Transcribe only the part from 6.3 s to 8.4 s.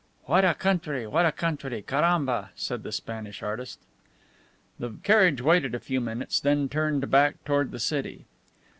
then turned back toward the city.